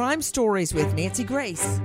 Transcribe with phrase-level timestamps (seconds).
[0.00, 1.78] Crime Stories with Nancy Grace.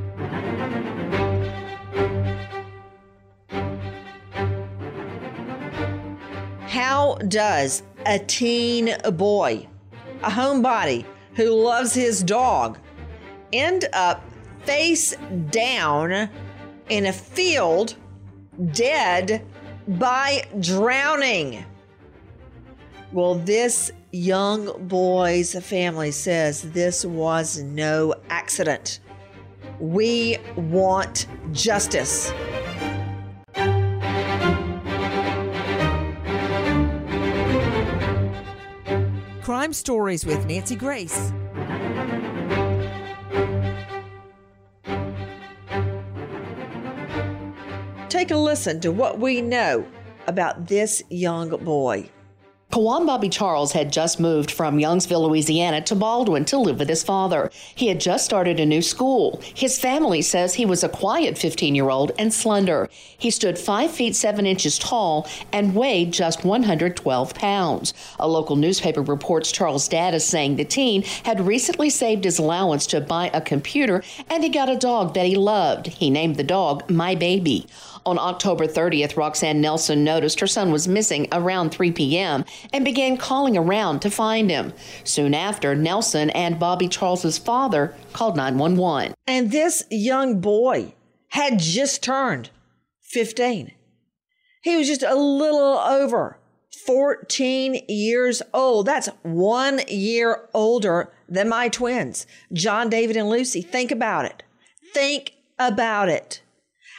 [6.61, 9.67] How does a teen boy,
[10.23, 11.03] a homebody
[11.35, 12.77] who loves his dog,
[13.51, 14.23] end up
[14.63, 15.13] face
[15.49, 16.29] down
[16.87, 17.95] in a field
[18.71, 19.45] dead
[19.89, 21.65] by drowning?
[23.11, 28.99] Well, this young boy's family says this was no accident.
[29.79, 32.31] We want justice.
[39.43, 41.33] Crime Stories with Nancy Grace.
[48.07, 49.85] Take a listen to what we know
[50.25, 52.09] about this young boy.
[52.75, 57.03] Kawan Bobby Charles had just moved from Youngsville, Louisiana to Baldwin to live with his
[57.03, 57.49] father.
[57.73, 59.39] He had just started a new school.
[59.53, 62.89] His family says he was a quiet 15 year old and slender.
[63.17, 67.93] He stood 5 feet 7 inches tall and weighed just 112 pounds.
[68.19, 72.85] A local newspaper reports Charles' dad is saying the teen had recently saved his allowance
[72.87, 75.87] to buy a computer and he got a dog that he loved.
[75.87, 77.67] He named the dog My Baby.
[78.05, 82.45] On October 30th, Roxanne Nelson noticed her son was missing around 3 p.m.
[82.71, 84.73] and began calling around to find him.
[85.03, 89.15] Soon after, Nelson and Bobby Charles's father called 911.
[89.25, 90.93] And this young boy
[91.29, 92.51] had just turned
[93.01, 93.71] 15.
[94.61, 96.37] He was just a little over
[96.85, 98.85] 14 years old.
[98.85, 103.63] That's one year older than my twins, John, David, and Lucy.
[103.63, 104.43] Think about it.
[104.93, 106.41] Think about it.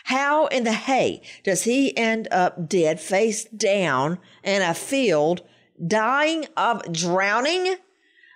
[0.07, 5.43] How in the hay does he end up dead face down in a field,
[5.85, 7.75] dying of drowning?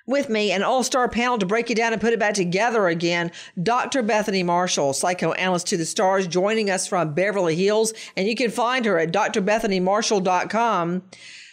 [0.04, 2.88] With me, an all star panel to break it down and put it back together
[2.88, 3.30] again.
[3.62, 4.02] Dr.
[4.02, 7.92] Bethany Marshall, psychoanalyst to the stars, joining us from Beverly Hills.
[8.16, 11.02] And you can find her at drbethanymarshall.com.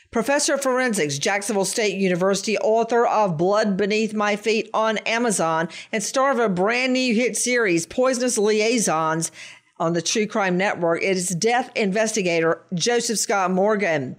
[0.10, 6.02] Professor of Forensics, Jacksonville State University, author of Blood Beneath My Feet on Amazon, and
[6.02, 9.32] star of a brand new hit series, Poisonous Liaisons,
[9.80, 11.02] on the True Crime Network.
[11.02, 14.18] It is death investigator Joseph Scott Morgan,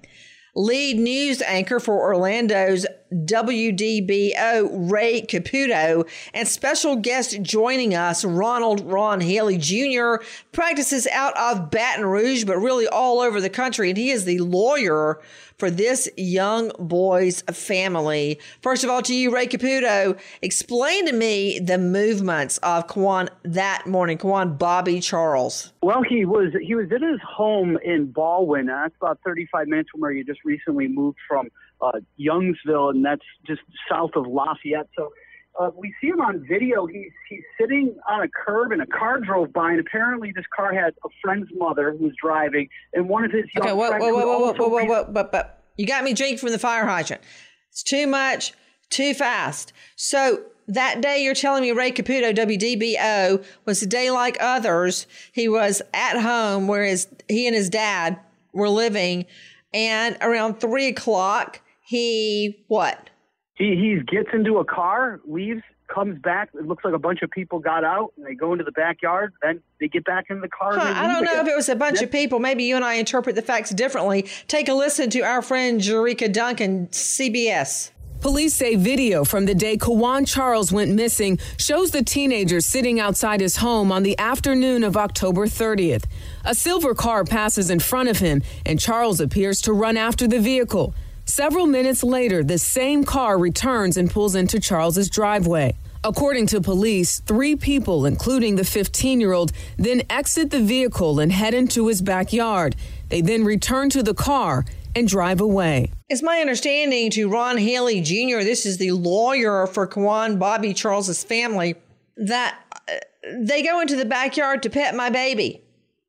[0.54, 9.20] lead news anchor for Orlando's WDBO, Ray Caputo, and special guest joining us, Ronald Ron
[9.20, 10.16] Haley Jr.,
[10.52, 13.88] practices out of Baton Rouge, but really all over the country.
[13.88, 15.20] And he is the lawyer
[15.58, 18.38] for this young boy's family.
[18.62, 23.86] First of all, to you, Ray Caputo, explain to me the movements of Kwan that
[23.86, 25.72] morning, Kwan Bobby Charles.
[25.82, 28.66] Well, he was he was in his home in Baldwin.
[28.66, 31.48] That's about 35 minutes from where you just recently moved from
[31.80, 34.88] uh, Youngsville, and that's just south of Lafayette.
[34.96, 35.10] So
[35.58, 36.86] uh, we see him on video.
[36.86, 40.72] He's he's sitting on a curb, and a car drove by, and apparently this car
[40.72, 44.02] had a friend's mother who was driving, and one of his young okay, whoa, friends.
[44.04, 46.50] whoa, whoa, who whoa, whoa, whoa, whoa, whoa, but, but you got me drinking from
[46.50, 47.22] the fire hydrant.
[47.70, 48.52] It's too much,
[48.90, 49.72] too fast.
[49.96, 55.06] So that day you're telling me Ray Caputo, WDBO, was a day like others.
[55.32, 58.18] He was at home where his, he and his dad
[58.52, 59.26] were living.
[59.72, 63.10] And around three o'clock, he what?
[63.58, 66.50] He he gets into a car, leaves, comes back.
[66.54, 69.32] It looks like a bunch of people got out, and they go into the backyard.
[69.42, 70.78] Then they get back in the car.
[70.78, 71.46] Huh, I don't know again.
[71.46, 72.38] if it was a bunch of people.
[72.38, 74.28] Maybe you and I interpret the facts differently.
[74.46, 77.90] Take a listen to our friend Jericka Duncan, CBS.
[78.20, 83.40] Police say video from the day Kawan Charles went missing shows the teenager sitting outside
[83.40, 86.04] his home on the afternoon of October 30th.
[86.44, 90.40] A silver car passes in front of him, and Charles appears to run after the
[90.40, 90.94] vehicle.
[91.28, 95.76] Several minutes later, the same car returns and pulls into Charles's driveway.
[96.02, 101.30] According to police, three people, including the 15 year old, then exit the vehicle and
[101.30, 102.76] head into his backyard.
[103.10, 104.64] They then return to the car
[104.96, 105.92] and drive away.
[106.08, 111.22] It's my understanding to Ron Haley Jr., this is the lawyer for Kwan Bobby Charles's
[111.22, 111.74] family,
[112.16, 112.58] that
[112.88, 112.94] uh,
[113.38, 115.60] they go into the backyard to pet my baby,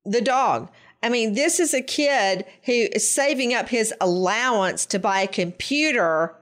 [0.05, 0.71] the dog.
[1.01, 5.27] I mean, this is a kid who is saving up his allowance to buy a
[5.27, 6.35] computer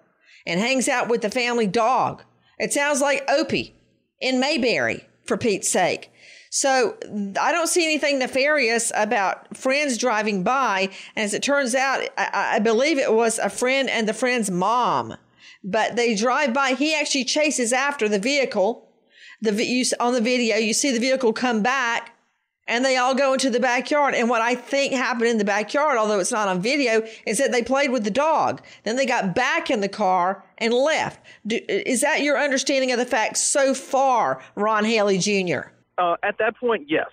[0.45, 2.23] and hangs out with the family dog.
[2.57, 3.75] It sounds like Opie
[4.19, 6.11] in Mayberry, for Pete's sake.
[6.49, 6.97] So
[7.39, 10.89] I don't see anything nefarious about friends driving by.
[11.15, 14.49] And as it turns out, I, I believe it was a friend and the friend's
[14.49, 15.15] mom.
[15.63, 16.73] But they drive by.
[16.73, 18.89] He actually chases after the vehicle.
[19.41, 22.16] The you, on the video, you see the vehicle come back,
[22.67, 24.13] and they all go into the backyard.
[24.13, 27.51] And what I think happened in the backyard, although it's not on video, is that
[27.51, 28.61] they played with the dog.
[28.83, 31.25] Then they got back in the car and left.
[31.45, 35.69] Do, is that your understanding of the facts so far, Ron Haley Jr.?
[35.97, 37.07] Uh, at that point, yes.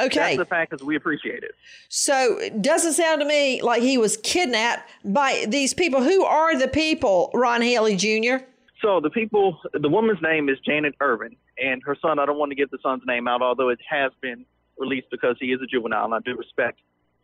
[0.00, 0.20] Okay.
[0.20, 1.52] That's the fact as we appreciate it.
[1.88, 6.02] So it doesn't sound to me like he was kidnapped by these people.
[6.02, 8.44] Who are the people, Ron Haley Jr.?
[8.80, 12.18] So the people, the woman's name is Janet Irvin, and her son.
[12.18, 14.44] I don't want to give the son's name out, although it has been
[14.78, 16.78] released because he is a juvenile, and I do respect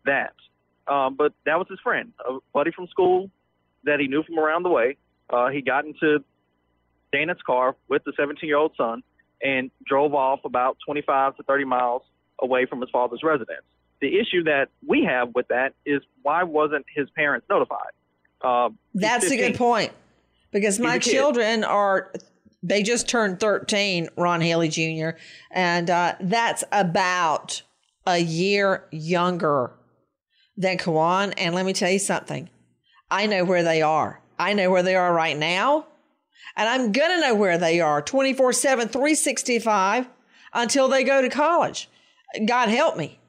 [0.04, 0.34] that.
[0.86, 3.30] Um, but that was his friend, a buddy from school
[3.84, 4.96] that he knew from around the way.
[5.30, 6.24] Uh, he got into
[7.12, 9.02] Dana's car with the 17-year-old son
[9.42, 12.02] and drove off about 25 to 30 miles
[12.40, 13.62] away from his father's residence.
[14.00, 17.92] The issue that we have with that is why wasn't his parents notified?
[18.40, 19.92] Uh, That's a good point
[20.52, 22.12] because my children are
[22.62, 25.10] they just turned 13 ron haley jr
[25.50, 27.62] and uh, that's about
[28.08, 29.72] a year younger
[30.56, 31.32] than kawan.
[31.36, 32.50] And let me tell you something.
[33.10, 34.20] I know where they are.
[34.38, 35.86] I know where they are right now.
[36.56, 40.08] And i'm gonna know where they are 24 7 365
[40.52, 41.88] until they go to college.
[42.46, 43.20] God help me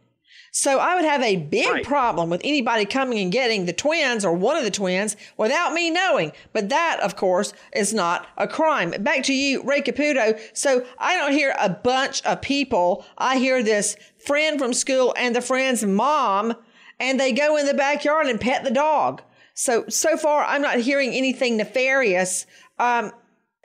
[0.52, 1.84] so I would have a big right.
[1.84, 5.90] problem with anybody coming and getting the twins or one of the twins without me
[5.90, 6.32] knowing.
[6.54, 8.92] But that, of course, is not a crime.
[9.00, 10.40] Back to you, Ray Caputo.
[10.54, 13.06] So I don't hear a bunch of people.
[13.18, 16.56] I hear this friend from school and the friend's mom,
[17.00, 19.22] and they go in the backyard and pet the dog.
[19.54, 22.46] So, so far, I'm not hearing anything nefarious.
[22.78, 23.12] Um,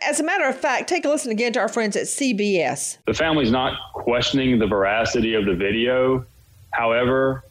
[0.03, 2.99] as a matter of fact, take a listen again to our friends at CBS.
[3.07, 6.27] The family's not questioning the veracity of the video
[6.75, 7.45] However,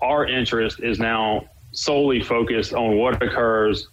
[0.00, 3.88] our interest is now solely focused on what occurs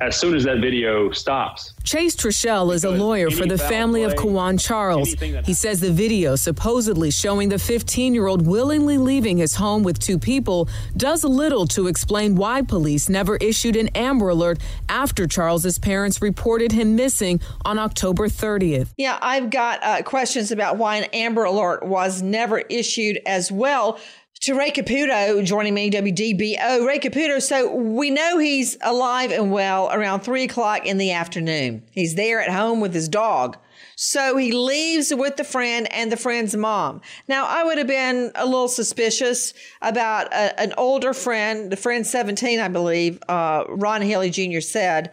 [0.00, 1.74] as soon as that video stops.
[1.82, 5.14] Chase Trichell is a lawyer for the family play, of Kawan Charles.
[5.44, 9.98] He says the video supposedly showing the 15 year old willingly leaving his home with
[9.98, 14.58] two people does little to explain why police never issued an Amber Alert
[14.88, 18.88] after Charles's parents reported him missing on October 30th.
[18.96, 23.98] Yeah, I've got uh, questions about why an Amber Alert was never issued as well
[24.48, 26.86] to Ray Caputo joining me, WDBO.
[26.86, 31.82] Ray Caputo, so we know he's alive and well around three o'clock in the afternoon.
[31.90, 33.58] He's there at home with his dog.
[33.96, 37.02] So he leaves with the friend and the friend's mom.
[37.28, 39.52] Now, I would have been a little suspicious
[39.82, 44.60] about a, an older friend, the friend 17, I believe, uh, Ron Haley Jr.
[44.60, 45.10] said,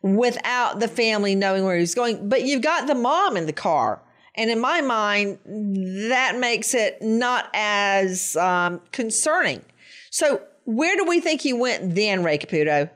[0.00, 2.30] without the family knowing where he was going.
[2.30, 4.00] But you've got the mom in the car.
[4.38, 9.62] And in my mind, that makes it not as um, concerning.
[10.10, 12.88] So, where do we think he went then, Ray Caputo?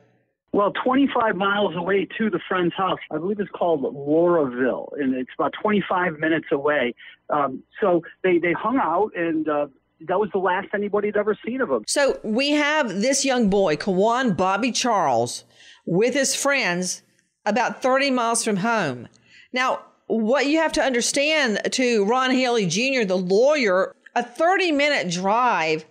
[0.53, 3.01] Well, 25 miles away to the friend's house.
[3.11, 6.95] I believe it's called Loreauville, and it's about 25 minutes away.
[7.29, 9.67] Um, so they, they hung out, and uh,
[10.07, 11.83] that was the last anybody had ever seen of him.
[11.89, 15.45] So we have this young boy, Kawan Bobby Charles,
[15.87, 17.03] with his friends
[17.45, 19.09] about 30 miles from home.
[19.53, 19.81] Now,
[20.13, 25.87] what you have to understand to Ron Haley Jr., the lawyer, a 30 minute drive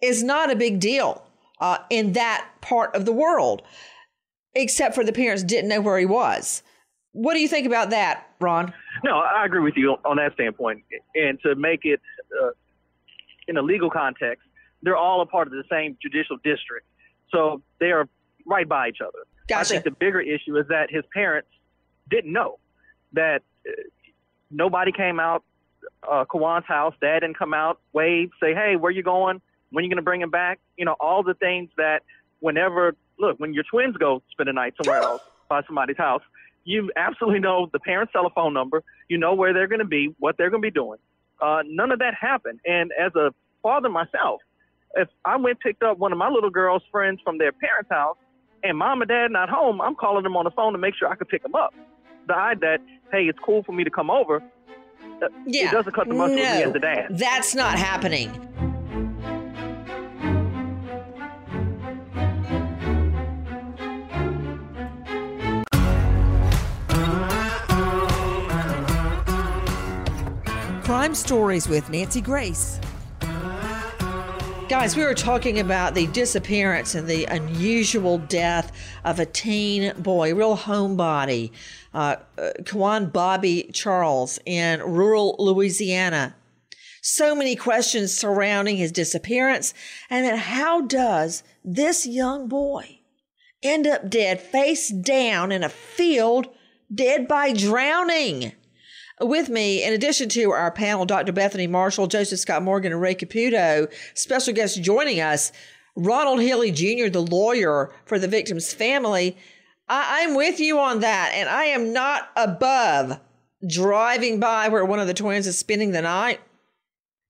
[0.00, 1.26] is not a big deal
[1.60, 3.62] uh, in that part of the world,
[4.54, 6.62] except for the parents didn't know where he was.
[7.12, 8.72] What do you think about that, Ron?
[9.02, 10.84] No, I agree with you on that standpoint.
[11.16, 12.00] And to make it
[12.40, 12.50] uh,
[13.48, 14.46] in a legal context,
[14.82, 16.86] they're all a part of the same judicial district.
[17.32, 18.08] So they are
[18.46, 19.18] right by each other.
[19.48, 19.60] Gotcha.
[19.60, 21.48] I think the bigger issue is that his parents
[22.08, 22.60] didn't know
[23.12, 23.42] that
[24.50, 25.44] nobody came out.
[26.08, 29.40] Uh, Kawan's house, dad didn't come out, wave, say, hey, where you going?
[29.70, 30.58] When are you going to bring him back?
[30.76, 32.02] You know, all the things that
[32.40, 36.22] whenever, look, when your twins go spend a night somewhere else by somebody's house,
[36.64, 38.82] you absolutely know the parent's telephone number.
[39.08, 40.98] You know where they're going to be, what they're going to be doing.
[41.40, 42.60] Uh, none of that happened.
[42.66, 44.40] And as a father myself,
[44.94, 48.16] if I went picked up one of my little girl's friends from their parents' house
[48.62, 51.08] and mom and dad not home, I'm calling them on the phone to make sure
[51.08, 51.72] I could pick them up.
[52.30, 55.92] The idea that hey, it's cool for me to come over, uh, yeah, it doesn't
[55.92, 57.06] cut the mustard no, with me as a dad.
[57.10, 58.30] That's not happening.
[70.84, 72.80] Crime Stories with Nancy Grace.
[74.70, 78.70] Guys, we were talking about the disappearance and the unusual death
[79.04, 81.50] of a teen boy, real homebody,
[81.92, 86.36] uh, uh, Kawan Bobby Charles in rural Louisiana.
[87.02, 89.74] So many questions surrounding his disappearance.
[90.08, 93.00] And then how does this young boy
[93.64, 96.46] end up dead face down in a field,
[96.94, 98.52] dead by drowning?
[99.20, 101.32] With me, in addition to our panel, Dr.
[101.32, 105.52] Bethany Marshall, Joseph Scott Morgan, and Ray Caputo, special guests joining us,
[105.96, 109.36] Ronald Haley Jr., the lawyer for the victim's family.
[109.88, 113.20] I- I'm with you on that, and I am not above
[113.68, 116.40] driving by where one of the twins is spending the night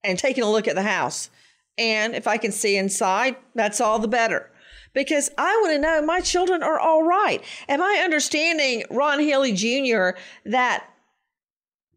[0.04, 1.30] and taking a look at the house.
[1.76, 4.50] And if I can see inside, that's all the better.
[4.92, 7.42] Because I want to know my children are all right.
[7.68, 10.18] Am I understanding Ron Haley Jr.
[10.44, 10.84] that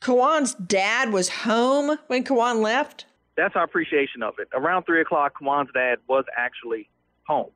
[0.04, 3.06] Kawan's dad was home when Kawan left?
[3.36, 4.50] That's our appreciation of it.
[4.54, 6.90] Around three o'clock, Kawan's dad was actually
[7.26, 7.52] home.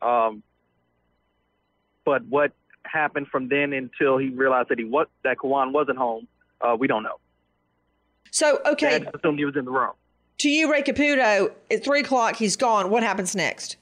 [0.00, 0.42] Um,
[2.04, 2.52] but what
[2.84, 6.26] happened from then until he realized that he was that Kawan wasn't home,
[6.60, 7.18] uh, we don't know.
[8.30, 9.92] So okay, Dad assumed he was in the room.
[10.38, 12.90] to you, Ray Caputo, at three o'clock he's gone.
[12.90, 13.76] What happens next?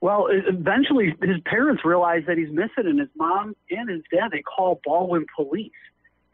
[0.00, 4.42] Well, eventually his parents realize that he's missing, and his mom and his dad they
[4.42, 5.72] call Baldwin police,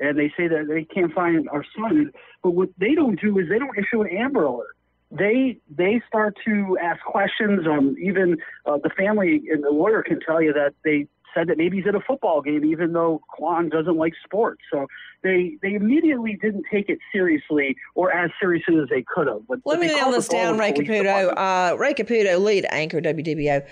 [0.01, 2.11] and they say that they can't find our son.
[2.43, 4.77] But what they don't do is they don't issue an Amber Alert.
[5.11, 7.67] They they start to ask questions.
[7.67, 11.59] Um, even uh, the family and the lawyer can tell you that they said that
[11.59, 14.63] maybe he's at a football game, even though Kwan doesn't like sports.
[14.73, 14.87] So
[15.23, 19.47] they they immediately didn't take it seriously or as seriously as they could have.
[19.49, 21.33] But, Let but me nail this down, Ray Caputo.
[21.37, 23.67] Uh, Ray Caputo, lead anchor WDBO.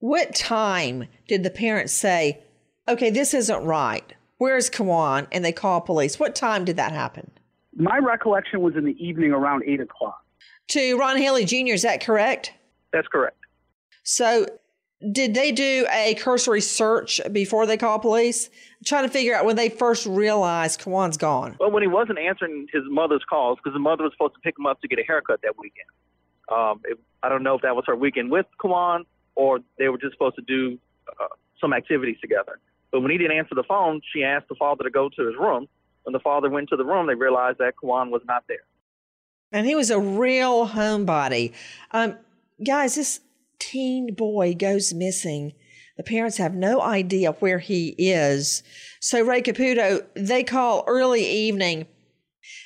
[0.00, 2.42] What time did the parents say,
[2.88, 4.14] okay, this isn't right?
[4.42, 5.28] Where's Kawan?
[5.30, 6.18] And they call police.
[6.18, 7.30] What time did that happen?
[7.76, 10.20] My recollection was in the evening around eight o'clock.
[10.70, 12.52] To Ron Haley Jr., is that correct?
[12.92, 13.36] That's correct.
[14.02, 14.46] So,
[15.12, 18.50] did they do a cursory search before they call police?
[18.84, 21.54] trying to figure out when they first realized Kawan's gone.
[21.60, 24.58] Well, when he wasn't answering his mother's calls, because the mother was supposed to pick
[24.58, 25.86] him up to get a haircut that weekend.
[26.50, 29.04] Um, it, I don't know if that was her weekend with Kawan
[29.36, 30.80] or they were just supposed to do
[31.20, 31.28] uh,
[31.60, 32.58] some activities together.
[32.92, 35.34] But when he didn't answer the phone, she asked the father to go to his
[35.36, 35.66] room.
[36.04, 38.64] When the father went to the room, they realized that Kawan was not there.
[39.50, 41.52] And he was a real homebody.
[41.90, 42.16] Um,
[42.64, 43.20] guys, this
[43.58, 45.54] teen boy goes missing.
[45.96, 48.62] The parents have no idea where he is.
[49.00, 51.86] So, Ray Caputo, they call early evening.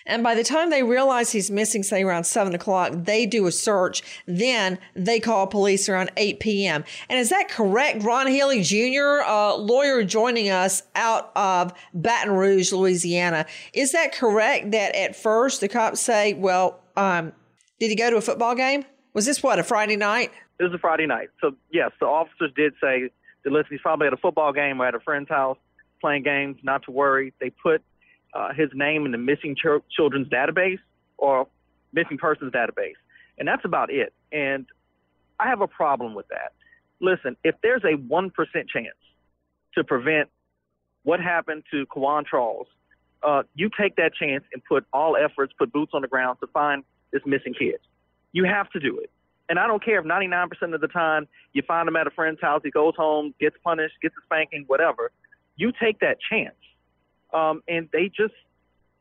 [0.06, 3.52] And by the time they realize he's missing, say around seven o'clock, they do a
[3.52, 4.02] search.
[4.26, 6.85] Then they call police around 8 p.m.
[7.09, 8.02] And is that correct?
[8.02, 13.47] Ron Haley Jr., uh, lawyer joining us out of Baton Rouge, Louisiana.
[13.73, 17.33] Is that correct that at first the cops say, well, um,
[17.78, 18.85] did he go to a football game?
[19.12, 20.30] Was this what, a Friday night?
[20.59, 21.28] It was a Friday night.
[21.40, 23.11] So, yes, the officers did say
[23.45, 25.59] that, listen, he's probably at a football game or at a friend's house
[26.00, 27.33] playing games, not to worry.
[27.40, 27.83] They put
[28.37, 30.78] uh, his name in the missing ch- children's database
[31.16, 31.49] or
[31.93, 32.99] missing persons database.
[33.38, 34.12] And that's about it.
[34.31, 34.66] And
[35.40, 36.52] I have a problem with that.
[37.00, 38.33] Listen, if there's a 1%
[38.69, 38.97] chance
[39.75, 40.28] to prevent
[41.02, 42.66] what happened to Kawan Charles,
[43.23, 46.47] uh, you take that chance and put all efforts, put boots on the ground to
[46.49, 47.76] find this missing kid.
[48.33, 49.11] You have to do it.
[49.49, 52.40] And I don't care if 99% of the time you find him at a friend's
[52.40, 55.11] house, he goes home, gets punished, gets a spanking, whatever.
[55.57, 56.57] You take that chance.
[57.37, 58.35] Um, and they just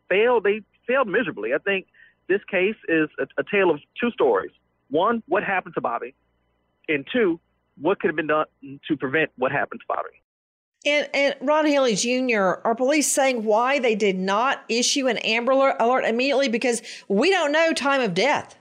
[0.09, 0.43] failed.
[0.43, 1.53] They failed miserably.
[1.53, 1.87] I think
[2.27, 4.51] this case is a, a tale of two stories.
[4.89, 6.13] One, what happened to Bobby?
[6.87, 7.39] And two,
[7.79, 8.45] what could have been done
[8.87, 10.21] to prevent what happened to Bobby?
[10.85, 15.53] And, and Ron Haley Jr., are police saying why they did not issue an Amber
[15.53, 16.47] Alert immediately?
[16.47, 18.55] Because we don't know time of death.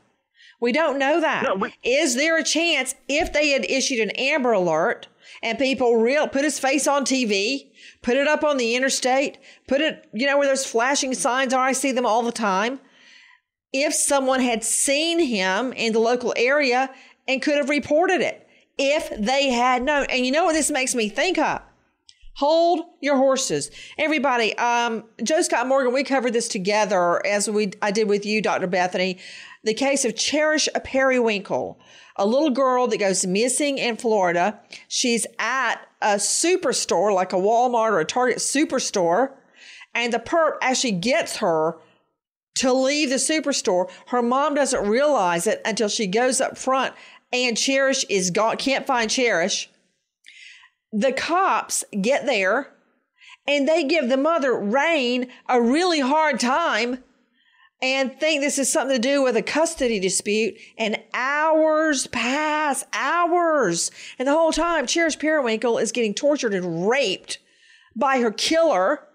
[0.60, 1.42] We don't know that.
[1.42, 5.08] No, we- Is there a chance if they had issued an Amber Alert
[5.42, 7.70] and people real put his face on TV,
[8.02, 9.38] put it up on the interstate,
[9.68, 11.64] put it, you know, where those flashing signs are?
[11.64, 12.80] I see them all the time.
[13.72, 16.90] If someone had seen him in the local area
[17.26, 18.44] and could have reported it,
[18.78, 20.06] if they had known.
[20.10, 21.62] And you know what this makes me think of?
[22.36, 23.70] Hold your horses.
[23.96, 28.42] Everybody, um, Joe Scott Morgan, we covered this together as we I did with you,
[28.42, 28.66] Dr.
[28.66, 29.18] Bethany.
[29.64, 31.78] The case of Cherish a Perrywinkle,
[32.16, 34.60] a little girl that goes missing in Florida.
[34.88, 39.32] She's at a superstore, like a Walmart or a Target superstore,
[39.94, 41.78] and the perp actually gets her
[42.56, 43.90] to leave the superstore.
[44.08, 46.94] Her mom doesn't realize it until she goes up front
[47.32, 49.68] and Cherish is gone, can't find Cherish
[50.94, 52.72] the cops get there
[53.46, 57.02] and they give the mother, Rayne, a really hard time
[57.84, 60.56] and think this is something to do with a custody dispute.
[60.78, 63.90] And hours pass, hours.
[64.18, 67.38] And the whole time, Cherish Perrywinkle is getting tortured and raped
[67.94, 69.06] by her killer.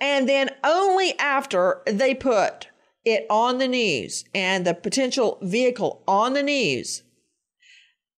[0.00, 2.68] And then only after they put
[3.04, 7.02] it on the news and the potential vehicle on the news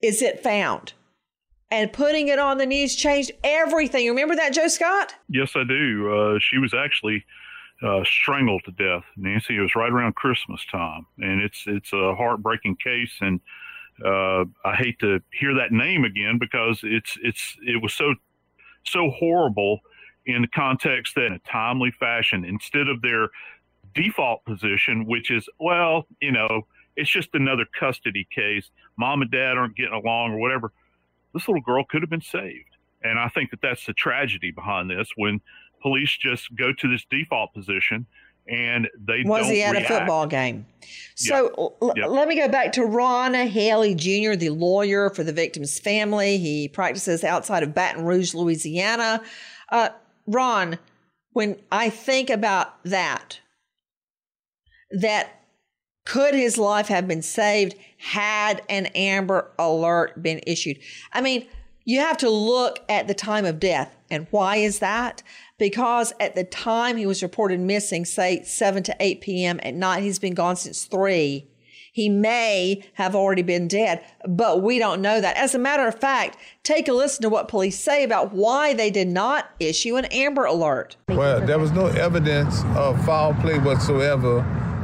[0.02, 0.92] is it found
[1.70, 4.06] and putting it on the news changed everything.
[4.08, 5.14] Remember that, Joe Scott?
[5.28, 6.12] Yes, I do.
[6.12, 7.24] Uh, she was actually
[7.82, 9.04] uh, strangled to death.
[9.16, 13.40] Nancy, it was right around Christmas time, and it's it's a heartbreaking case, and
[14.04, 18.14] uh, I hate to hear that name again because it's it's it was so
[18.84, 19.80] so horrible
[20.26, 23.28] in the context that in a timely fashion, instead of their
[23.94, 28.70] default position, which is well, you know, it's just another custody case.
[28.96, 30.72] Mom and dad aren't getting along or whatever.
[31.34, 34.88] This little girl could have been saved, and I think that that's the tragedy behind
[34.90, 35.40] this when
[35.82, 38.06] police just go to this default position
[38.48, 39.90] and they was he at react.
[39.90, 40.66] a football game?
[41.14, 45.78] So l- let me go back to ron haley jr the lawyer for the victim's
[45.78, 46.38] family.
[46.38, 49.22] He practices outside of baton rouge louisiana.
[49.70, 49.90] Uh,
[50.26, 50.78] ron
[51.32, 53.40] when i think about that
[54.90, 55.40] that
[56.04, 60.78] could his life have been saved had an amber alert been issued?
[61.12, 61.46] I mean
[61.84, 65.22] you have to look at the time of death and why is that
[65.58, 69.60] because at the time he was reported missing, say 7 to 8 p.m.
[69.62, 71.46] at night, he's been gone since 3.
[71.94, 75.36] He may have already been dead, but we don't know that.
[75.36, 78.90] As a matter of fact, take a listen to what police say about why they
[78.90, 80.96] did not issue an Amber Alert.
[81.08, 84.40] Well, there was no evidence of foul play whatsoever.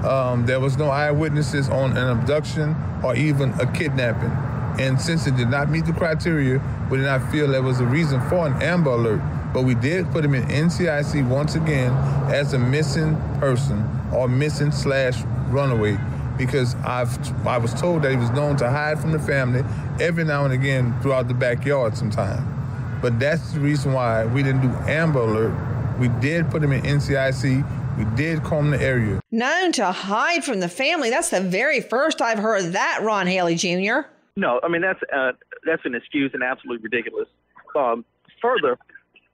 [0.06, 4.57] Um, there was no eyewitnesses on an abduction or even a kidnapping.
[4.78, 7.86] And since it did not meet the criteria, we did not feel there was a
[7.86, 9.20] reason for an Amber Alert.
[9.52, 11.92] But we did put him in NCIC once again
[12.32, 15.98] as a missing person or missing slash runaway
[16.36, 19.64] because I've I was told that he was known to hide from the family
[20.00, 22.54] every now and again throughout the backyard sometime.
[23.02, 25.98] But that's the reason why we didn't do Amber Alert.
[25.98, 27.98] We did put him in NCIC.
[27.98, 29.20] We did comb the area.
[29.32, 31.10] Known to hide from the family.
[31.10, 34.02] That's the very first I've heard that, Ron Haley Jr.
[34.38, 35.32] No, I mean that's uh,
[35.66, 37.26] that's an excuse and absolutely ridiculous.
[37.74, 38.04] Um,
[38.40, 38.78] further,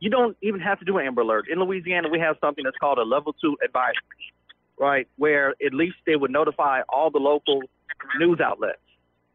[0.00, 1.44] you don't even have to do an Amber Alert.
[1.52, 4.32] In Louisiana, we have something that's called a level two advisory,
[4.80, 5.06] right?
[5.16, 7.60] Where at least they would notify all the local
[8.18, 8.78] news outlets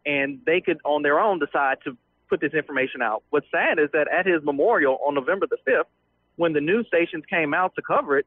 [0.08, 1.96] and they could on their own decide to
[2.32, 3.22] put this information out.
[3.30, 5.84] What's sad is that at his memorial on November the 5th,
[6.36, 8.26] when the news stations came out to cover it,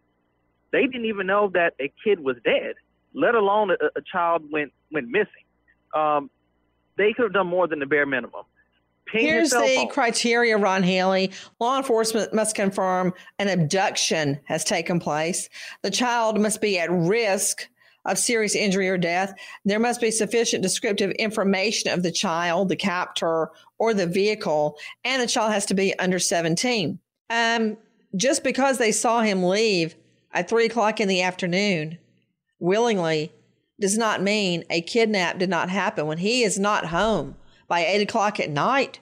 [0.70, 2.74] they didn't even know that a kid was dead,
[3.14, 5.44] let alone a, a child went went missing.
[5.92, 6.30] Um,
[7.02, 8.44] they could have done more than the bare minimum.
[9.06, 11.32] Ping Here's the criteria, Ron Haley.
[11.58, 15.48] Law enforcement must confirm an abduction has taken place.
[15.82, 17.68] The child must be at risk
[18.04, 19.34] of serious injury or death.
[19.64, 25.20] There must be sufficient descriptive information of the child, the captor, or the vehicle, and
[25.20, 26.98] the child has to be under 17.
[27.30, 27.76] Um,
[28.16, 29.96] just because they saw him leave
[30.32, 31.98] at three o'clock in the afternoon
[32.60, 33.32] willingly
[33.82, 37.36] does not mean a kidnap did not happen when he is not home
[37.68, 39.00] by eight o'clock at night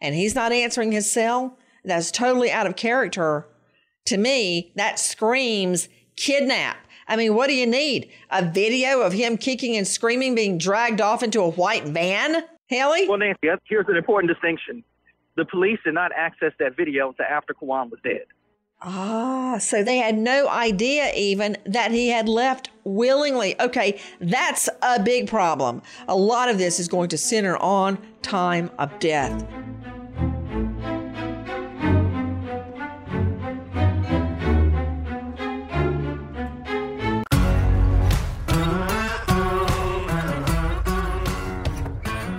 [0.00, 1.58] and he's not answering his cell.
[1.84, 3.46] That's totally out of character.
[4.06, 6.78] To me, that screams kidnap.
[7.06, 8.10] I mean, what do you need?
[8.30, 12.44] A video of him kicking and screaming, being dragged off into a white van?
[12.68, 13.08] Haley?
[13.08, 14.84] Well, Nancy, here's an important distinction.
[15.36, 18.24] The police did not access that video until after Kawan was dead.
[18.82, 23.60] Ah, so they had no idea even that he had left willingly.
[23.60, 25.82] Okay, that's a big problem.
[26.08, 29.46] A lot of this is going to center on time of death.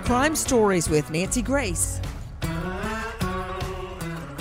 [0.04, 2.00] Crime Stories with Nancy Grace.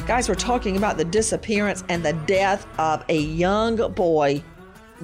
[0.08, 4.44] Guys, we're talking about the disappearance and the death of a young boy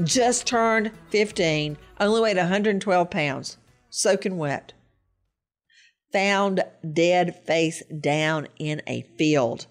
[0.04, 3.58] just turned 15, only weighed 112 pounds,
[3.90, 4.74] soaking wet.
[6.12, 9.68] Found dead face down in a field.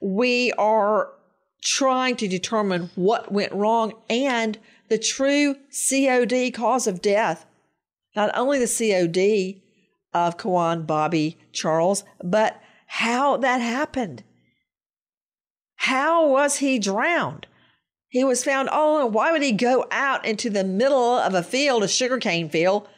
[0.00, 1.12] We are
[1.62, 7.46] trying to determine what went wrong and the true COD cause of death.
[8.16, 9.62] Not only the COD
[10.12, 12.60] of Kawan Bobby Charles, but
[12.94, 14.24] how that happened.
[15.76, 17.46] How was he drowned?
[18.08, 19.12] He was found all alone.
[19.12, 22.88] Why would he go out into the middle of a field, a sugarcane field,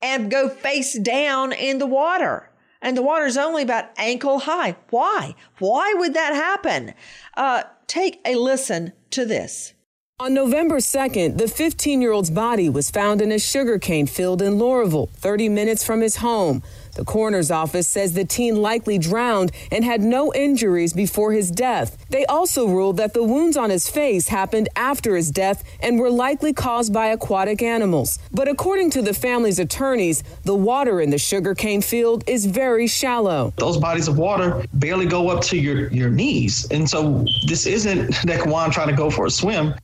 [0.00, 2.48] and go face down in the water?
[2.80, 4.76] And the water's only about ankle high.
[4.88, 5.34] Why?
[5.58, 6.94] Why would that happen?
[7.36, 9.74] Uh, take a listen to this.
[10.18, 14.54] On November 2nd, the 15 year old's body was found in a sugarcane field in
[14.54, 16.62] Loreauville, 30 minutes from his home.
[16.94, 21.96] The coroner's office says the teen likely drowned and had no injuries before his death.
[22.10, 26.10] They also ruled that the wounds on his face happened after his death and were
[26.10, 28.18] likely caused by aquatic animals.
[28.32, 33.52] But according to the family's attorneys, the water in the sugarcane field is very shallow.
[33.56, 36.66] Those bodies of water barely go up to your, your knees.
[36.70, 39.74] And so this isn't that Kawan trying to go for a swim.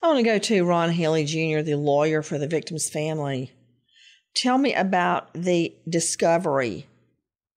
[0.00, 3.52] I want to go to Ron Haley Jr., the lawyer for the victim's family.
[4.38, 6.86] Tell me about the discovery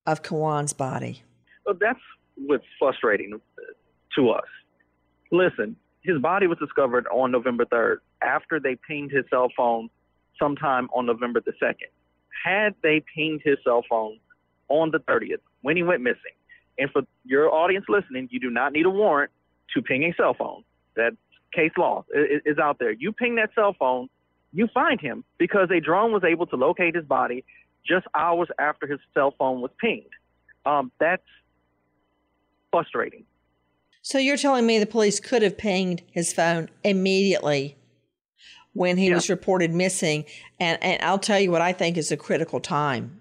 [0.04, 1.22] of Kawan's body.
[1.64, 2.00] Well, that's
[2.34, 3.62] what's frustrating uh,
[4.16, 4.42] to us.
[5.30, 9.90] Listen, his body was discovered on November 3rd after they pinged his cell phone
[10.36, 11.86] sometime on November the 2nd.
[12.44, 14.18] Had they pinged his cell phone
[14.68, 16.34] on the 30th when he went missing,
[16.78, 19.30] and for your audience listening, you do not need a warrant
[19.72, 20.64] to ping a cell phone.
[20.96, 21.12] That
[21.54, 22.90] case law is out there.
[22.90, 24.08] You ping that cell phone,
[24.52, 27.44] you find him because a drone was able to locate his body
[27.86, 30.06] just hours after his cell phone was pinged.
[30.64, 31.22] Um, that's
[32.70, 33.24] frustrating.
[34.02, 37.76] So you're telling me the police could have pinged his phone immediately
[38.72, 39.14] when he yeah.
[39.14, 40.24] was reported missing,
[40.58, 43.20] and and I'll tell you what I think is a critical time,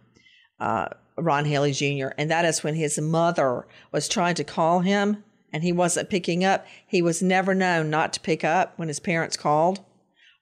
[0.60, 5.24] uh, Ron Haley Jr., and that is when his mother was trying to call him
[5.54, 9.02] and he wasn't picking up, he was never known not to pick up when his
[9.02, 9.82] parents called.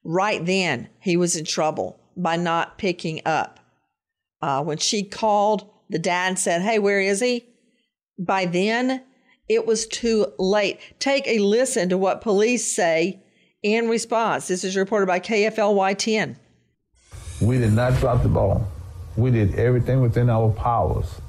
[0.04, 3.60] Right then, he was in trouble by not picking up.
[4.42, 7.46] Uh, when she called, the dad said, Hey, where is he?
[8.18, 9.02] By then,
[9.48, 10.78] it was too late.
[10.98, 13.22] Take a listen to what police say
[13.62, 14.48] in response.
[14.48, 16.36] This is reported by KLFY 10.
[17.40, 18.66] We did not drop the ball.
[19.16, 21.20] We did everything within our powers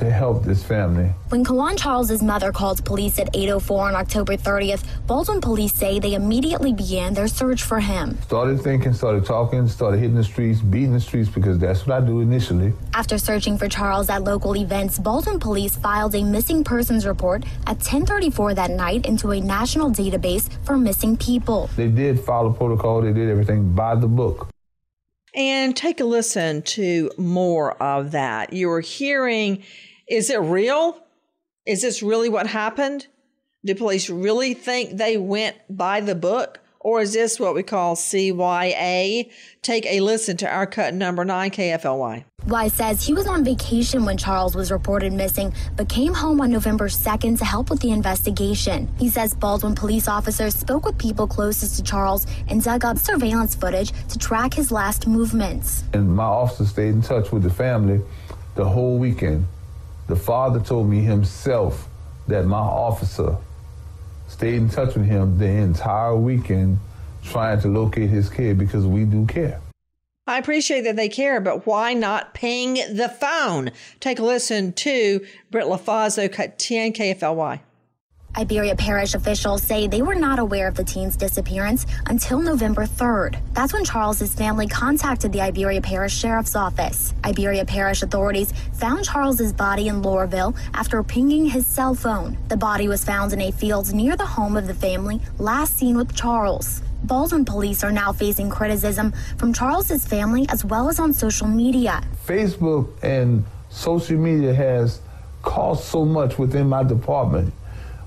[0.00, 1.12] to help this family.
[1.28, 6.14] When Kawan Charles's mother called police at 8:04 on October 30th, Baldwin police say they
[6.14, 8.18] immediately began their search for him.
[8.22, 12.04] Started thinking, started talking, started hitting the streets, beating the streets because that's what I
[12.04, 12.72] do initially.
[12.94, 17.78] After searching for Charles at local events, Baldwin police filed a missing persons report at
[17.80, 21.68] 10:34 that night into a national database for missing people.
[21.76, 23.02] They did follow protocol.
[23.02, 24.48] They did everything by the book.
[25.34, 28.52] And take a listen to more of that.
[28.52, 29.62] You are hearing
[30.10, 30.98] is it real?
[31.64, 33.06] Is this really what happened?
[33.64, 36.58] Do police really think they went by the book?
[36.80, 39.30] Or is this what we call CYA?
[39.60, 42.24] Take a listen to our cut number 9 KLFY.
[42.46, 46.50] Wise says he was on vacation when Charles was reported missing, but came home on
[46.50, 48.88] November 2nd to help with the investigation.
[48.98, 53.54] He says Baldwin police officers spoke with people closest to Charles and dug up surveillance
[53.54, 55.84] footage to track his last movements.
[55.92, 58.00] And my officer stayed in touch with the family
[58.54, 59.46] the whole weekend.
[60.10, 61.86] The father told me himself
[62.26, 63.36] that my officer
[64.26, 66.80] stayed in touch with him the entire weekend
[67.22, 69.60] trying to locate his kid because we do care.
[70.26, 73.70] I appreciate that they care, but why not ping the phone?
[74.00, 77.60] Take a listen to Britt LaFazzo, 10 KLFY.
[78.36, 83.40] Iberia Parish officials say they were not aware of the teen's disappearance until November 3rd.
[83.54, 87.12] That's when Charles's family contacted the Iberia Parish Sheriff's Office.
[87.24, 92.38] Iberia Parish authorities found Charles's body in Loreauville after pinging his cell phone.
[92.48, 95.96] The body was found in a field near the home of the family last seen
[95.96, 96.82] with Charles.
[97.02, 102.00] Baldwin police are now facing criticism from Charles's family as well as on social media.
[102.26, 105.00] Facebook and social media has
[105.42, 107.52] caused so much within my department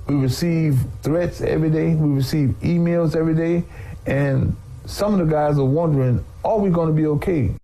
[0.07, 1.95] we receive threats every day.
[1.95, 3.63] We receive emails every day.
[4.05, 7.55] And some of the guys are wondering, are we going to be okay?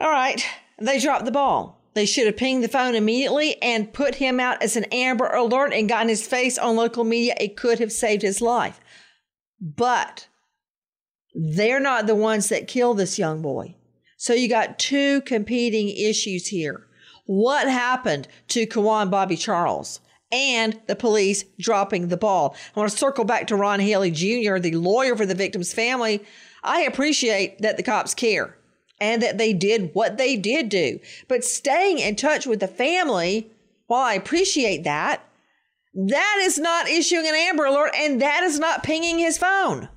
[0.00, 0.44] All right.
[0.80, 1.80] They dropped the ball.
[1.94, 5.72] They should have pinged the phone immediately and put him out as an Amber Alert
[5.72, 7.34] and gotten his face on local media.
[7.38, 8.80] It could have saved his life.
[9.60, 10.26] But
[11.34, 13.76] they're not the ones that killed this young boy.
[14.16, 16.86] So you got two competing issues here.
[17.26, 20.00] What happened to Kawan Bobby Charles?
[20.34, 22.56] And the police dropping the ball.
[22.74, 26.24] I want to circle back to Ron Haley Jr., the lawyer for the victim's family.
[26.62, 28.56] I appreciate that the cops care
[29.00, 30.98] and that they did what they did do.
[31.28, 33.48] But staying in touch with the family,
[33.86, 35.22] while I appreciate that,
[35.94, 39.88] that is not issuing an Amber Alert and that is not pinging his phone.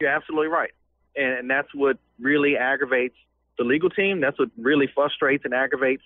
[0.00, 0.70] You're absolutely right.
[1.14, 3.16] And that's what really aggravates
[3.58, 4.20] the legal team.
[4.20, 6.02] That's what really frustrates and aggravates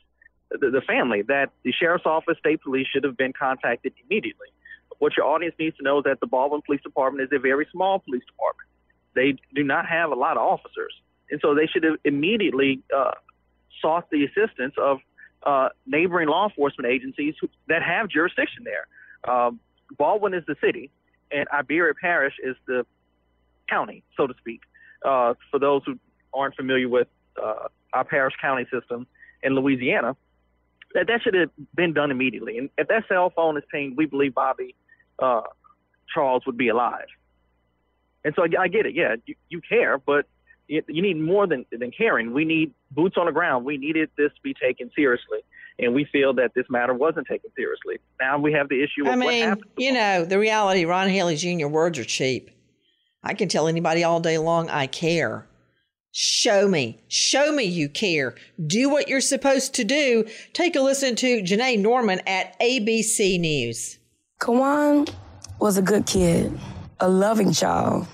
[0.50, 4.48] the, the family that the sheriff's office, state police should have been contacted immediately.
[4.98, 7.66] What your audience needs to know is that the Baldwin Police Department is a very
[7.70, 8.68] small police department.
[9.14, 10.94] They do not have a lot of officers,
[11.30, 13.12] and so they should have immediately uh,
[13.80, 14.98] sought the assistance of
[15.44, 19.32] uh, neighboring law enforcement agencies who, that have jurisdiction there.
[19.32, 19.60] Um,
[19.98, 20.90] Baldwin is the city,
[21.30, 22.86] and Iberia Parish is the
[23.68, 24.60] county, so to speak.
[25.04, 25.98] Uh, for those who
[26.32, 27.08] aren't familiar with
[27.42, 29.06] uh, our parish county system
[29.42, 30.16] in Louisiana,
[30.96, 32.56] that that should have been done immediately.
[32.56, 34.74] And if that cell phone is pinged, we believe Bobby
[35.18, 35.42] uh,
[36.12, 37.04] Charles would be alive.
[38.24, 38.94] And so I, I get it.
[38.94, 40.26] Yeah, you, you care, but
[40.68, 42.32] you, you need more than than caring.
[42.32, 43.66] We need boots on the ground.
[43.66, 45.40] We needed this to be taken seriously,
[45.78, 47.98] and we feel that this matter wasn't taken seriously.
[48.18, 51.36] Now we have the issue of I what mean, you know, the reality, Ron Haley
[51.36, 51.66] Jr.
[51.66, 52.50] words are cheap.
[53.22, 55.46] I can tell anybody all day long, I care.
[56.18, 56.98] Show me.
[57.08, 58.36] Show me you care.
[58.66, 60.24] Do what you're supposed to do.
[60.54, 63.98] Take a listen to Janae Norman at ABC News.
[64.40, 65.12] Kawan
[65.60, 66.58] was a good kid,
[67.00, 68.06] a loving child.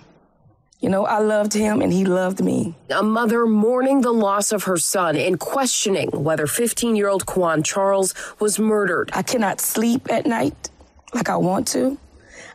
[0.80, 2.74] You know, I loved him and he loved me.
[2.90, 7.62] A mother mourning the loss of her son and questioning whether 15 year old Kwan
[7.62, 9.12] Charles was murdered.
[9.12, 10.70] I cannot sleep at night
[11.14, 11.96] like I want to.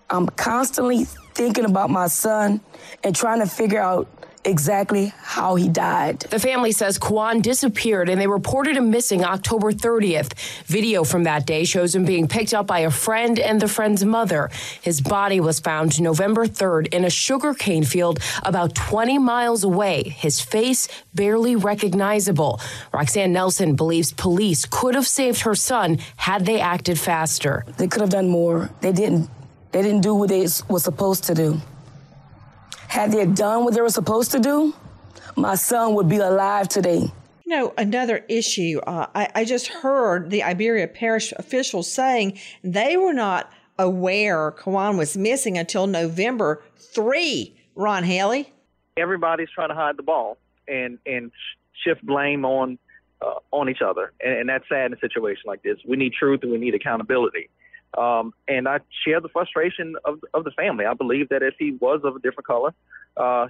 [0.10, 2.60] I'm constantly thinking about my son
[3.02, 4.10] and trying to figure out
[4.48, 6.22] exactly how he died.
[6.22, 10.34] The family says Kwan disappeared and they reported him missing October 30th.
[10.66, 14.06] Video from that day shows him being picked up by a friend and the friend's
[14.06, 14.50] mother.
[14.82, 20.40] His body was found November 3rd in a sugarcane field about 20 miles away, his
[20.40, 22.62] face barely recognizable.
[22.94, 27.66] Roxanne Nelson believes police could have saved her son had they acted faster.
[27.78, 28.70] They could have done more.
[28.82, 29.30] They didn't.
[29.74, 31.62] They didn't do what they was supposed to do.
[32.88, 34.74] Had they done what they were supposed to do,
[35.36, 37.12] my son would be alive today.
[37.46, 42.98] You know, another issue, uh, I, I just heard the Iberia Parish officials saying they
[42.98, 47.56] were not aware Kawan was missing until November 3.
[47.76, 48.52] Ron Haley?
[48.98, 51.32] Everybody's trying to hide the ball and, and
[51.84, 52.80] shift blame on
[53.22, 54.14] uh, on each other.
[54.22, 55.78] And, and that's sad in a situation like this.
[55.88, 57.50] We need truth and we need accountability.
[57.98, 60.86] Um, and I share the frustration of, of the family.
[60.86, 62.74] I believe that if he was of a different color,
[63.16, 63.48] uh,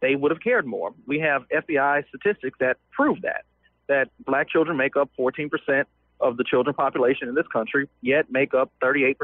[0.00, 0.94] they would have cared more.
[1.06, 3.44] We have FBI statistics that prove that,
[3.88, 5.84] that black children make up 14%
[6.20, 9.16] of the children population in this country, yet make up 38%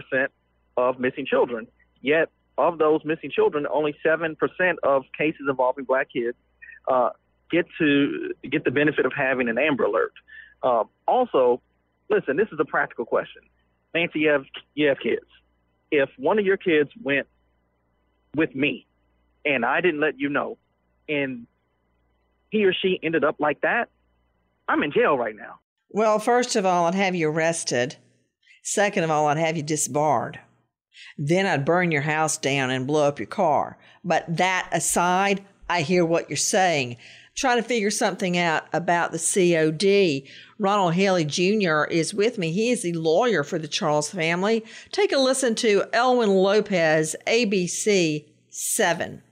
[0.76, 1.66] of missing children.
[2.00, 4.36] Yet, of those missing children, only 7%
[4.82, 6.36] of cases involving black kids
[6.88, 7.10] uh,
[7.50, 10.12] get to get the benefit of having an Amber Alert.
[10.62, 11.60] Um, also,
[12.10, 13.42] listen, this is a practical question.
[13.94, 15.26] Nancy, you have you have kids.
[15.90, 17.26] If one of your kids went
[18.34, 18.86] with me,
[19.44, 20.56] and I didn't let you know,
[21.08, 21.46] and
[22.50, 23.88] he or she ended up like that,
[24.68, 25.58] I'm in jail right now.
[25.90, 27.96] Well, first of all, I'd have you arrested.
[28.62, 30.38] Second of all, I'd have you disbarred.
[31.18, 33.76] Then I'd burn your house down and blow up your car.
[34.04, 36.96] But that aside, I hear what you're saying.
[37.34, 40.28] Trying to figure something out about the COD.
[40.58, 41.84] Ronald Haley Jr.
[41.84, 42.52] is with me.
[42.52, 44.64] He is the lawyer for the Charles family.
[44.92, 49.22] Take a listen to Elwin Lopez, ABC 7.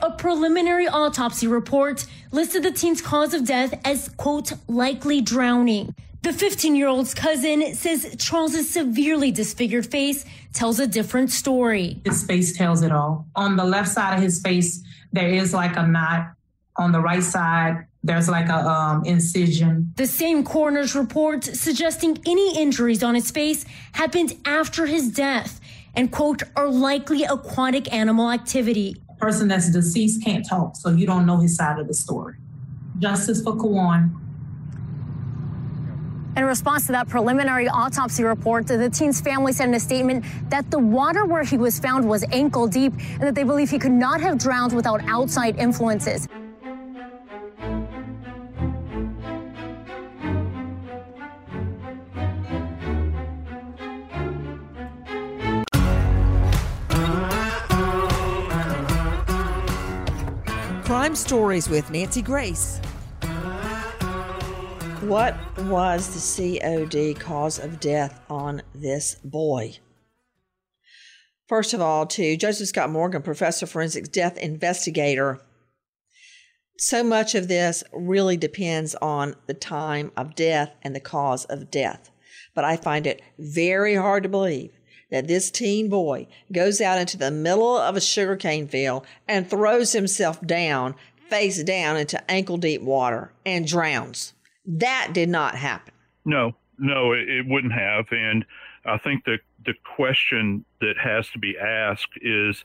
[0.00, 5.94] A preliminary autopsy report listed the teen's cause of death as, quote, likely drowning.
[6.22, 12.00] The 15 year old's cousin says Charles's severely disfigured face tells a different story.
[12.04, 13.26] His face tells it all.
[13.36, 16.32] On the left side of his face, there is like a knot.
[16.78, 19.92] On the right side, there's like a um, incision.
[19.96, 25.60] The same coroner's report suggesting any injuries on his face happened after his death
[25.94, 28.96] and, quote, are likely aquatic animal activity.
[29.10, 32.34] A person that's deceased can't talk, so you don't know his side of the story.
[32.98, 34.10] Justice for Kawan.
[36.36, 40.70] In response to that preliminary autopsy report, the teen's family said in a statement that
[40.70, 43.90] the water where he was found was ankle deep and that they believe he could
[43.90, 46.28] not have drowned without outside influences.
[61.16, 62.78] Stories with Nancy Grace.
[65.00, 69.78] What was the COD cause of death on this boy?
[71.48, 75.40] First of all, to Joseph Scott Morgan, professor forensics death investigator.
[76.78, 81.70] So much of this really depends on the time of death and the cause of
[81.70, 82.10] death.
[82.54, 84.75] But I find it very hard to believe
[85.10, 89.92] that this teen boy goes out into the middle of a sugarcane field and throws
[89.92, 90.94] himself down,
[91.28, 94.34] face down into ankle deep water and drowns.
[94.64, 95.94] That did not happen.
[96.24, 98.06] No, no, it, it wouldn't have.
[98.10, 98.44] And
[98.84, 102.64] I think the the question that has to be asked is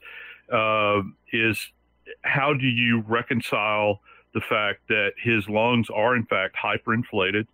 [0.51, 1.01] uh,
[1.31, 1.71] is
[2.23, 4.01] how do you reconcile
[4.33, 7.47] the fact that his lungs are in fact hyperinflated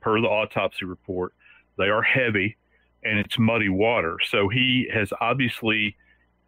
[0.00, 1.32] per the autopsy report?
[1.76, 2.56] They are heavy
[3.04, 4.18] and it's muddy water.
[4.28, 5.96] So he has obviously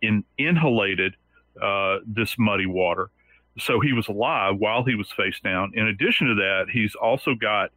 [0.02, 1.16] in, inhalated
[1.60, 3.10] uh, this muddy water.
[3.58, 5.72] So he was alive while he was face down.
[5.74, 7.70] In addition to that, he's also got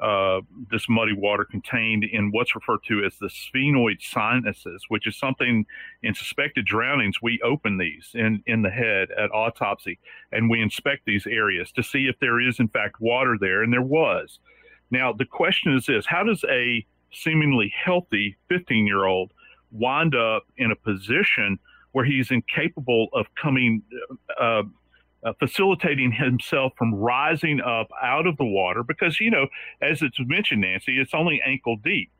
[0.00, 5.16] uh, this muddy water contained in what's referred to as the sphenoid sinuses, which is
[5.16, 5.64] something
[6.02, 7.22] in suspected drownings.
[7.22, 9.98] We open these in, in the head at autopsy
[10.32, 13.72] and we inspect these areas to see if there is, in fact, water there, and
[13.72, 14.38] there was.
[14.90, 19.32] Now, the question is this how does a seemingly healthy 15 year old
[19.70, 21.58] wind up in a position
[21.92, 23.82] where he's incapable of coming?
[24.40, 24.62] Uh,
[25.24, 29.48] uh, facilitating himself from rising up out of the water because, you know,
[29.82, 32.12] as it's mentioned, Nancy, it's only ankle deep.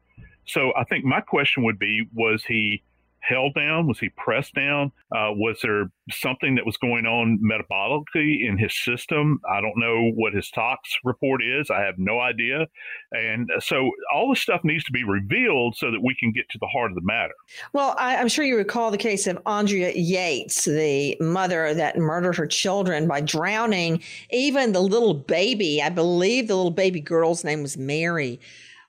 [0.45, 2.83] So I think my question would be was he
[3.27, 3.87] held down?
[3.87, 4.93] Was he pressed down?
[5.15, 9.41] Uh, was there something that was going on metabolically in his system?
[9.51, 11.71] I don't know what his tox report is.
[11.71, 12.67] I have no idea.
[13.13, 16.59] And so all this stuff needs to be revealed so that we can get to
[16.59, 17.35] the heart of the matter.
[17.73, 22.37] Well, I, am sure you recall the case of Andrea Yates, the mother that murdered
[22.37, 24.03] her children by drowning.
[24.31, 28.41] Even the little baby, I believe the little baby girl's name was Mary,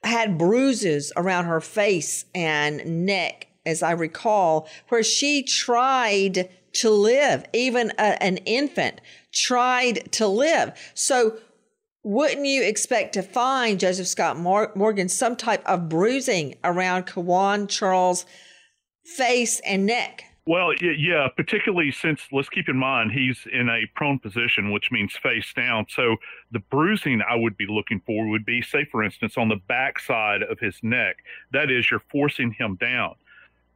[0.04, 7.46] had bruises around her face and neck as I recall, where she tried to live,
[7.54, 9.02] even a, an infant
[9.34, 10.74] tried to live.
[10.94, 11.38] So,
[12.04, 18.26] wouldn't you expect to find Joseph Scott Morgan some type of bruising around Kajuan Charles'
[19.18, 20.24] face and neck?
[20.48, 25.18] Well, yeah, particularly since let's keep in mind he's in a prone position, which means
[25.22, 25.88] face down.
[25.90, 26.16] So
[26.52, 30.00] the bruising I would be looking for would be, say, for instance, on the back
[30.00, 31.18] side of his neck.
[31.52, 33.16] That is, you're forcing him down.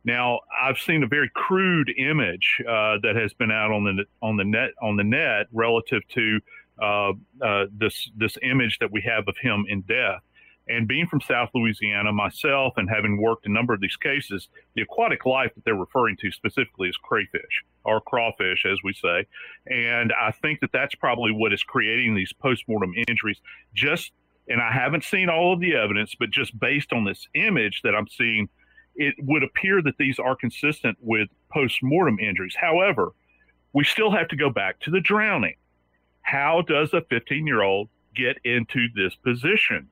[0.03, 4.37] Now, I've seen a very crude image uh, that has been out on the on
[4.37, 6.39] the net on the net relative to
[6.81, 10.21] uh, uh, this this image that we have of him in death.
[10.67, 14.83] And being from South Louisiana myself, and having worked a number of these cases, the
[14.83, 19.25] aquatic life that they're referring to specifically is crayfish or crawfish, as we say.
[19.67, 23.41] And I think that that's probably what is creating these postmortem injuries.
[23.73, 24.11] Just
[24.47, 27.95] and I haven't seen all of the evidence, but just based on this image that
[27.95, 28.49] I'm seeing
[28.95, 32.55] it would appear that these are consistent with post-mortem injuries.
[32.59, 33.09] However,
[33.73, 35.55] we still have to go back to the drowning.
[36.21, 39.87] How does a 15-year-old get into this position?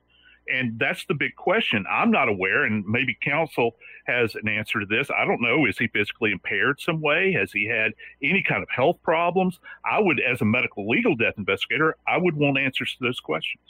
[0.52, 1.84] And that's the big question.
[1.88, 5.08] I'm not aware, and maybe counsel has an answer to this.
[5.10, 5.64] I don't know.
[5.66, 7.32] Is he physically impaired some way?
[7.32, 9.60] Has he had any kind of health problems?
[9.84, 13.62] I would, as a medical legal death investigator, I would want answers to those questions.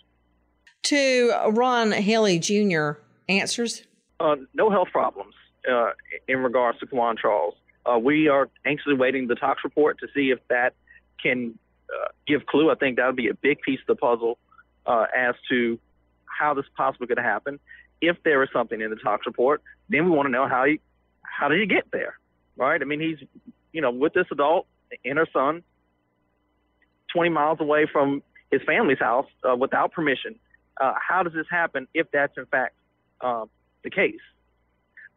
[0.84, 2.92] To Ron Haley Jr.,
[3.28, 3.82] answers?
[4.20, 5.35] Uh, no health problems
[5.70, 5.92] uh,
[6.28, 7.54] in regards to Kajuan Charles.
[7.87, 10.74] Uh, we are anxiously waiting the tox report to see if that
[11.22, 12.70] can uh, give clue.
[12.70, 14.38] I think that would be a big piece of the puzzle
[14.85, 15.78] uh, as to
[16.26, 17.59] how this possibly could happen.
[18.02, 20.80] If there is something in the tox report, then we want to know how he,
[21.22, 22.18] how did he get there,
[22.56, 22.80] right?
[22.80, 23.26] I mean, he's
[23.72, 24.66] you know with this adult
[25.02, 25.62] and her son,
[27.14, 30.38] 20 miles away from his family's house uh, without permission.
[30.78, 32.74] how does this happen if that's in fact
[33.82, 34.20] the case.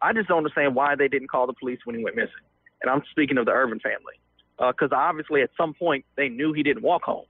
[0.01, 2.31] I just don't understand why they didn't call the police when he went missing.
[2.81, 4.15] And I'm speaking of the Irvin family,
[4.57, 7.25] because uh, obviously at some point they knew he didn't walk home.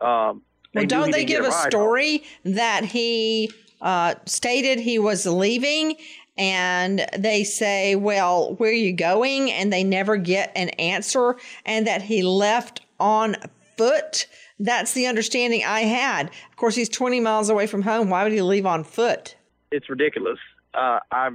[0.00, 0.42] Um,
[0.74, 2.54] well, don't they give a, a story home.
[2.54, 5.96] that he uh, stated he was leaving?
[6.36, 9.52] And they say, Well, where are you going?
[9.52, 13.36] And they never get an answer, and that he left on
[13.76, 14.26] foot.
[14.58, 16.28] That's the understanding I had.
[16.28, 18.08] Of course, he's 20 miles away from home.
[18.08, 19.36] Why would he leave on foot?
[19.70, 20.38] It's ridiculous.
[20.74, 21.30] Uh, I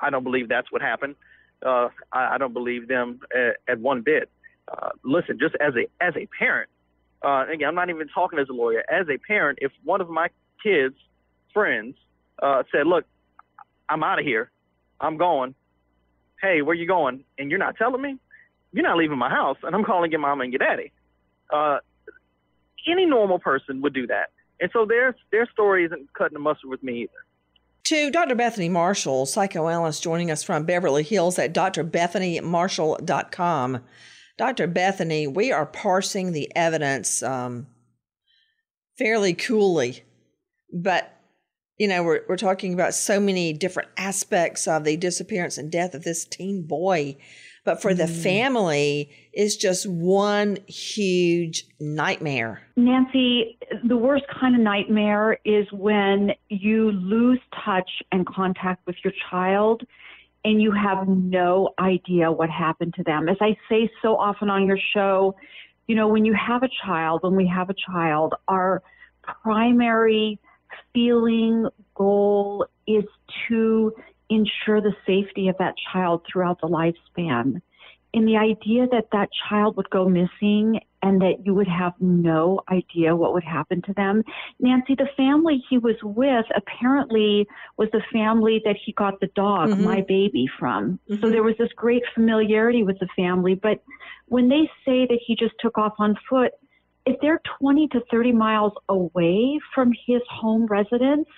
[0.00, 1.16] I don't believe that's what happened.
[1.64, 4.30] Uh, I, I, don't believe them at, at one bit.
[4.68, 6.68] Uh, listen, just as a as a parent,
[7.22, 8.82] uh, again, I'm not even talking as a lawyer.
[8.90, 10.28] As a parent, if one of my
[10.62, 10.96] kids'
[11.54, 11.96] friends
[12.42, 13.04] uh, said, "Look,
[13.88, 14.50] I'm out of here.
[15.00, 15.54] I'm going.
[16.42, 18.18] Hey, where you going?" and you're not telling me,
[18.72, 20.92] you're not leaving my house, and I'm calling your mama and your daddy.
[21.50, 21.78] Uh,
[22.86, 24.30] any normal person would do that.
[24.60, 27.25] And so their their story isn't cutting the mustard with me either
[27.86, 28.34] to Dr.
[28.34, 33.78] Bethany Marshall, psychoanalyst joining us from Beverly Hills at drbethanymarshall.com.
[34.36, 34.66] Dr.
[34.66, 37.68] Bethany, we are parsing the evidence um,
[38.98, 40.02] fairly coolly,
[40.72, 41.12] but
[41.78, 45.94] you know, we're, we're talking about so many different aspects of the disappearance and death
[45.94, 47.16] of this teen boy.
[47.66, 48.12] But for the hmm.
[48.12, 52.62] family, it's just one huge nightmare.
[52.76, 59.12] Nancy, the worst kind of nightmare is when you lose touch and contact with your
[59.28, 59.82] child
[60.44, 63.28] and you have no idea what happened to them.
[63.28, 65.34] As I say so often on your show,
[65.88, 68.80] you know, when you have a child, when we have a child, our
[69.42, 70.38] primary
[70.94, 73.04] feeling goal is
[73.48, 73.92] to
[74.30, 77.60] ensure the safety of that child throughout the lifespan.
[78.14, 82.62] And the idea that that child would go missing and that you would have no
[82.70, 84.22] idea what would happen to them.
[84.58, 87.46] Nancy, the family he was with apparently
[87.76, 89.80] was the family that he got the dog, Mhm.
[89.80, 90.98] my baby, from.
[91.08, 91.32] So Mhm.
[91.32, 93.54] there was this great familiarity with the family.
[93.54, 93.80] But
[94.28, 96.52] when they say that he just took off on foot,
[97.04, 101.28] if they're 20 to 30 miles away from his home residence,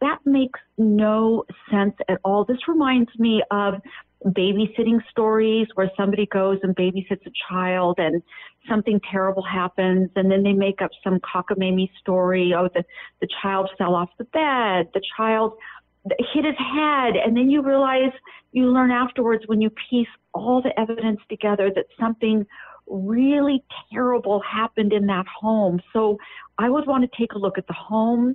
[0.00, 2.44] that makes no sense at all.
[2.44, 3.74] This reminds me of
[4.26, 8.22] babysitting stories where somebody goes and babysits a child and
[8.68, 12.82] something terrible happens and then they make up some cockamamie story oh the
[13.20, 15.52] the child fell off the bed the child
[16.32, 18.10] hit his head and then you realize
[18.50, 22.44] you learn afterwards when you piece all the evidence together that something
[22.88, 26.18] really terrible happened in that home so
[26.58, 28.34] i would want to take a look at the home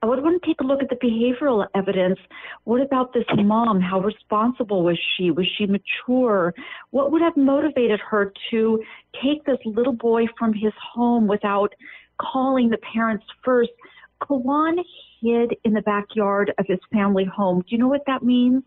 [0.00, 2.20] I would want to take a look at the behavioral evidence.
[2.64, 3.80] What about this mom?
[3.80, 5.32] How responsible was she?
[5.32, 6.54] Was she mature?
[6.90, 8.82] What would have motivated her to
[9.20, 11.74] take this little boy from his home without
[12.20, 13.70] calling the parents first?
[14.22, 14.78] Kawan
[15.20, 17.60] hid in the backyard of his family home.
[17.60, 18.62] Do you know what that means?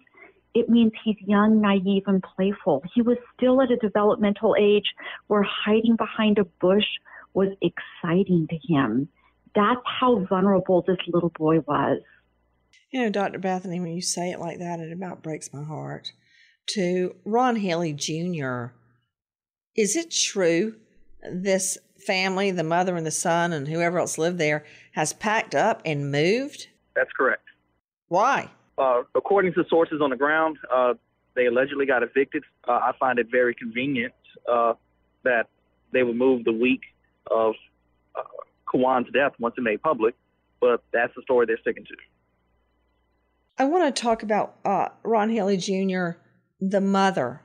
[0.54, 2.84] It means he's young, naive, and playful.
[2.94, 4.94] He was still at a developmental age
[5.28, 6.88] where hiding behind a bush
[7.34, 9.08] was exciting to him.
[9.56, 12.02] That's how vulnerable this little boy was.
[12.91, 13.39] You know, Dr.
[13.39, 16.12] Bethany, when you say it like that, it about breaks my heart.
[16.72, 18.68] To Ron Haley Jr.,
[19.76, 20.76] is it true
[21.32, 25.82] this family, the mother and the son, and whoever else lived there, has packed up
[25.86, 26.68] and moved?
[26.95, 27.43] That's correct.
[28.10, 28.49] Why?
[28.78, 30.93] Uh, according to sources on the ground, uh,
[31.36, 32.43] they allegedly got evicted.
[32.68, 34.14] Uh, I find it very convenient
[34.52, 34.74] uh,
[35.24, 35.47] that
[35.93, 36.82] they would move the week
[37.30, 37.54] of
[38.72, 40.16] Kawan's death once it made public,
[40.60, 41.96] but that's the story they're sticking to.
[43.58, 46.12] I want to talk about uh, Ron Haley Jr.,
[46.60, 47.42] the mother.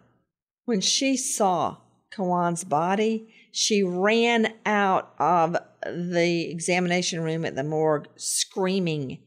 [0.64, 1.78] When she saw
[2.10, 9.18] Kawan's body, she ran out of the examination room at the morgue screaming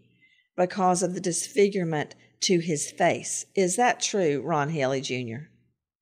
[0.55, 3.45] because of the disfigurement to his face.
[3.55, 5.47] Is that true, Ron Haley Jr.?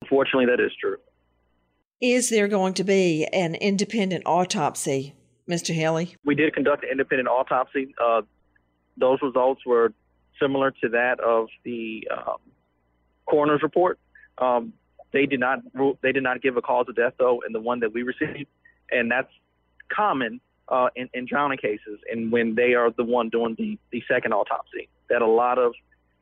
[0.02, 0.98] Unfortunately, that is true.
[2.00, 5.16] Is there going to be an independent autopsy,
[5.50, 5.74] Mr.
[5.74, 6.16] Haley?
[6.26, 7.94] We did conduct an independent autopsy.
[8.02, 8.24] Uh,
[8.98, 9.94] those results were
[10.40, 12.38] similar to that of the um,
[13.26, 14.00] coroner's report.
[14.38, 14.74] Um,
[15.14, 15.60] they did not
[16.02, 18.48] they did not give a cause of death though in the one that we received,
[18.92, 19.32] and that's
[19.94, 22.00] common uh, in, in drowning cases.
[22.12, 25.74] And when they are the one doing the, the second autopsy, that a lot of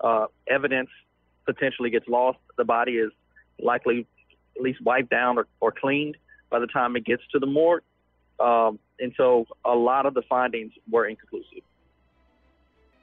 [0.02, 0.90] uh, evidence
[1.46, 2.38] potentially gets lost.
[2.58, 3.12] The body is
[3.60, 4.06] likely
[4.56, 6.18] at least wiped down or, or cleaned
[6.50, 7.84] by the time it gets to the morgue.
[8.40, 11.64] Um, and so a lot of the findings were inconclusive.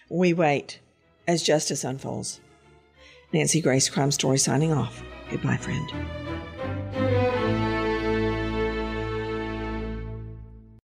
[0.09, 0.81] We wait
[1.27, 2.41] as justice unfolds.
[3.33, 5.03] Nancy Grace, Crime Story, signing off.
[5.31, 5.91] Goodbye, friend.